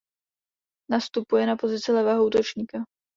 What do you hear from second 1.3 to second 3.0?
na pozici levého útočníka.